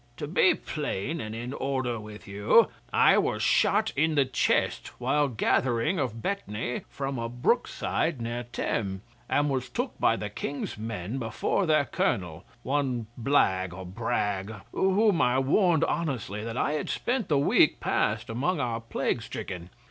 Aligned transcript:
'To 0.17 0.25
be 0.25 0.55
plain 0.55 1.21
and 1.21 1.35
in 1.35 1.53
order 1.53 1.99
with 1.99 2.27
you, 2.27 2.69
I 2.91 3.19
was 3.19 3.43
shot 3.43 3.93
in 3.95 4.15
the 4.15 4.25
chest 4.25 4.87
while 4.99 5.27
gathering 5.27 5.99
of 5.99 6.23
betony 6.23 6.81
from 6.89 7.19
a 7.19 7.29
brookside 7.29 8.19
near 8.19 8.41
Thame, 8.51 9.03
and 9.29 9.47
was 9.47 9.69
took 9.69 9.99
by 9.99 10.15
the 10.15 10.27
King's 10.31 10.75
men 10.75 11.19
before 11.19 11.67
their 11.67 11.85
Colonel, 11.85 12.45
one 12.63 13.05
Blagg 13.15 13.73
or 13.75 13.85
Bragge, 13.85 14.61
whom 14.71 15.21
I 15.21 15.37
warned 15.37 15.83
honestly 15.83 16.43
that 16.45 16.57
I 16.57 16.71
had 16.71 16.89
spent 16.89 17.27
the 17.27 17.37
week 17.37 17.79
past 17.79 18.27
among 18.27 18.59
our 18.59 18.81
plague 18.81 19.21
stricken. 19.21 19.69